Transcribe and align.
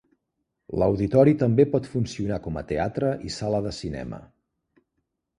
L'auditori 0.83 1.33
també 1.41 1.65
pot 1.75 1.89
funcionar 1.91 2.39
com 2.47 2.57
a 2.61 2.63
teatre 2.71 3.11
i 3.29 3.33
sala 3.35 3.61
de 3.67 3.75
cinema. 3.81 4.21